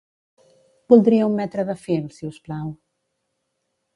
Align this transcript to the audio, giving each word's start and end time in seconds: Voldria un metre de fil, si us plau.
Voldria 0.93 1.27
un 1.33 1.35
metre 1.41 1.67
de 1.69 1.77
fil, 1.83 2.01
si 2.17 2.31
us 2.31 2.41
plau. 2.49 2.75